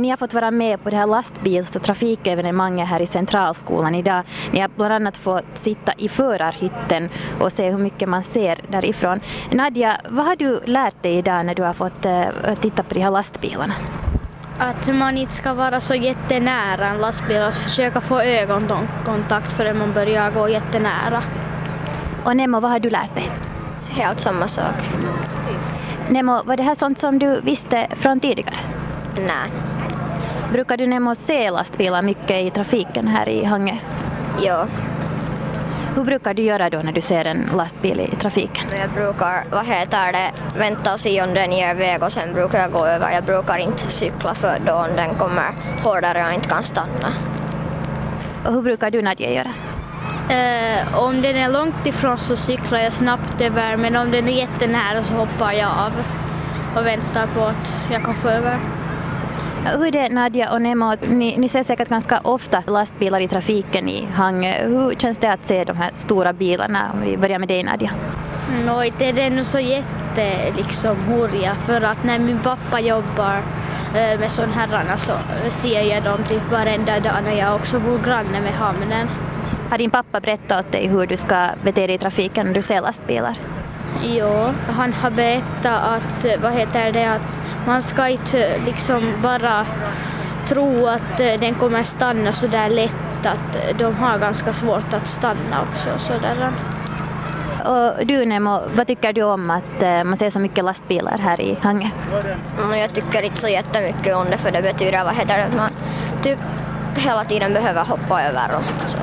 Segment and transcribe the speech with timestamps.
[0.00, 4.22] Ni har fått vara med på det här lastbils och trafikevenemanget här i Centralskolan idag.
[4.52, 7.08] Ni har bland annat fått sitta i förarhytten
[7.40, 9.20] och se hur mycket man ser därifrån.
[9.52, 13.00] Nadja, vad har du lärt dig idag när du har fått uh, titta på de
[13.00, 13.74] här lastbilarna?
[14.58, 19.92] Att man inte ska vara så jättenära en lastbil och försöka få ögonkontakt förrän man
[19.92, 21.22] börjar gå jättenära.
[22.24, 23.30] Och Nemo, vad har du lärt dig?
[23.88, 24.90] Helt samma sak.
[26.08, 28.56] Nemo, var det här sånt som du visste från tidigare?
[29.16, 29.73] Nej.
[30.54, 33.76] Brukar du Nemo se lastbilar mycket i trafiken här i Hangö?
[34.42, 34.66] Ja.
[35.96, 38.64] Hur brukar du göra då när du ser en lastbil i trafiken?
[38.78, 42.58] Jag brukar, vad heter det, vänta och se om den ger väg och sen brukar
[42.58, 43.12] jag gå över.
[43.12, 47.12] Jag brukar inte cykla för då om den kommer hårdare och jag inte kan stanna.
[48.44, 49.52] Och hur brukar du Nadja göra?
[50.34, 54.32] Eh, om den är långt ifrån så cyklar jag snabbt över men om den är
[54.32, 55.92] jättenära så hoppar jag av
[56.76, 58.58] och väntar på att jag kan få över.
[59.64, 63.88] Hur är det Nadja och Nemo, ni, ni ser säkert ganska ofta lastbilar i trafiken
[63.88, 64.68] i Hangö.
[64.68, 66.90] Hur känns det att se de här stora bilarna?
[66.94, 67.90] Om vi börjar med dig Nadja.
[68.66, 73.36] Nå, inte är det nog så jätte liksom hurja för att när min pappa jobbar
[73.94, 75.12] eh, med sån herrarna så
[75.50, 79.08] ser jag dem typ varenda dag när jag också bor granne med hamnen.
[79.70, 82.62] Har din pappa berättat åt dig hur du ska bete dig i trafiken när du
[82.62, 83.34] ser lastbilar?
[84.02, 89.66] Jo, han har berättat att, vad heter det, att man ska inte liksom bara
[90.46, 95.62] tro att den kommer stanna så där lätt, att de har ganska svårt att stanna
[95.62, 95.98] också.
[95.98, 96.50] Så där.
[97.64, 101.58] Och du Nemo, vad tycker du om att man ser så mycket lastbilar här i
[101.62, 101.88] Hangö?
[102.58, 105.56] Mm, jag tycker inte så jättemycket om det för det betyder vad heter det, att
[105.56, 105.70] man
[106.22, 106.38] typ
[106.96, 108.98] hela tiden behöver hoppa över och så.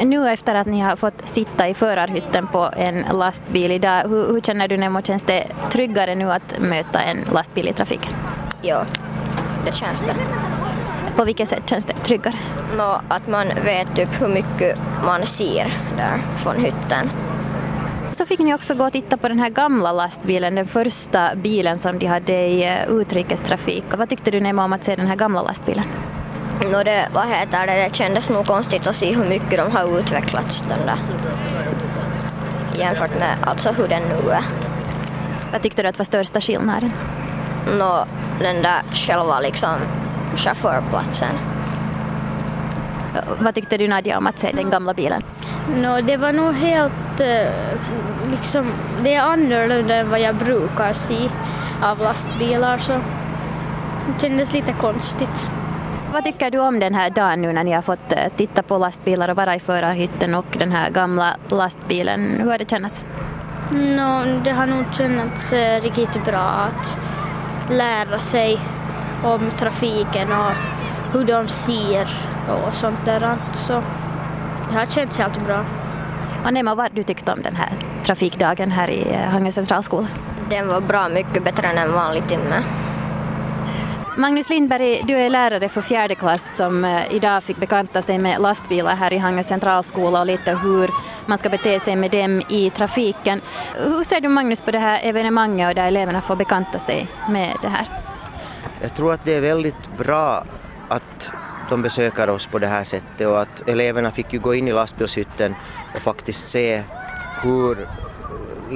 [0.00, 4.40] Nu efter att ni har fått sitta i förarhytten på en lastbil idag, hur, hur
[4.40, 5.02] känner du Nemo?
[5.02, 8.12] Känns det tryggare nu att möta en lastbil i trafiken?
[8.62, 8.84] Ja,
[9.66, 10.14] det känns det.
[11.16, 12.38] På vilket sätt känns det tryggare?
[12.76, 17.10] Nå, att man vet typ hur mycket man ser där från hytten.
[18.12, 21.78] Så fick ni också gå och titta på den här gamla lastbilen, den första bilen
[21.78, 23.84] som de hade i utrikestrafik.
[23.92, 25.84] Och vad tyckte du Nemo om att se den här gamla lastbilen?
[26.70, 29.98] No det, vad heter det, det kändes nog konstigt att se hur mycket de har
[29.98, 30.98] utvecklats den där.
[32.78, 34.44] Jämfört med alltså hur den nu är.
[35.52, 36.92] Vad tyckte du att var största skillnaden?
[37.78, 38.04] Nå,
[38.40, 39.74] den där själva liksom
[40.36, 41.38] chaufförplatsen.
[43.40, 45.22] Vad tyckte du Nadja om att se den gamla bilen?
[45.76, 47.20] No, det var nog helt
[48.30, 48.72] liksom,
[49.02, 51.28] det är annorlunda än vad jag brukar se
[51.82, 55.48] av lastbilar så det kändes lite konstigt.
[56.12, 59.28] Vad tycker du om den här dagen nu när ni har fått titta på lastbilar
[59.28, 62.40] och vara i förarhytten och den här gamla lastbilen?
[62.40, 63.04] Hur har det känts?
[63.70, 65.52] No, det har nog känts
[65.82, 66.98] riktigt bra att
[67.70, 68.60] lära sig
[69.24, 70.52] om trafiken och
[71.12, 72.08] hur de ser
[72.48, 73.36] och sånt där.
[73.52, 73.82] Så
[74.70, 75.64] det har känts helt bra.
[76.44, 77.72] Och Nemo, vad du tyckte om den här
[78.04, 80.08] trafikdagen här i Hangö centralskola?
[80.50, 82.62] Den var bra mycket bättre än en vanlig timme.
[84.16, 88.40] Magnus Lindberg, du är lärare för fjärde klass som eh, idag fick bekanta sig med
[88.40, 90.90] lastbilar här i Hangö centralskola och lite hur
[91.26, 93.40] man ska bete sig med dem i trafiken.
[93.74, 97.56] Hur ser du Magnus på det här evenemanget och där eleverna får bekanta sig med
[97.62, 97.86] det här?
[98.82, 100.44] Jag tror att det är väldigt bra
[100.88, 101.30] att
[101.70, 104.72] de besöker oss på det här sättet och att eleverna fick ju gå in i
[104.72, 105.54] lastbilshytten
[105.94, 106.82] och faktiskt se
[107.42, 107.88] hur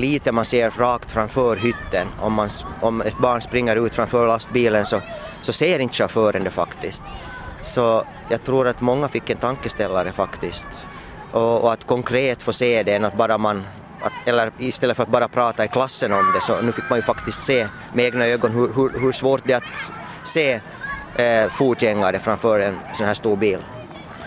[0.00, 2.08] lite man ser rakt framför hytten.
[2.20, 2.48] Om, man,
[2.80, 5.00] om ett barn springer ut framför lastbilen så,
[5.42, 7.02] så ser inte chauffören det faktiskt.
[7.62, 10.68] Så jag tror att många fick en tankeställare faktiskt.
[11.32, 13.64] Och, och att konkret få se det än att bara man
[14.02, 16.98] att, eller istället för att bara prata i klassen om det så nu fick man
[16.98, 19.92] ju faktiskt se med egna ögon hur, hur, hur svårt det är att
[20.24, 20.60] se
[21.16, 23.58] eh, fotgängare framför en sån här stor bil.